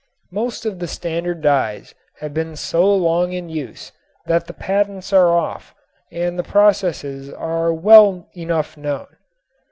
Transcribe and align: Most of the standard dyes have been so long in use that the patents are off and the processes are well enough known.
Most 0.31 0.65
of 0.65 0.79
the 0.79 0.87
standard 0.87 1.43
dyes 1.43 1.93
have 2.21 2.33
been 2.33 2.55
so 2.55 2.91
long 2.91 3.33
in 3.33 3.49
use 3.49 3.91
that 4.25 4.47
the 4.47 4.51
patents 4.53 5.13
are 5.13 5.29
off 5.29 5.75
and 6.11 6.39
the 6.39 6.43
processes 6.43 7.31
are 7.31 7.71
well 7.71 8.27
enough 8.33 8.75
known. 8.75 9.05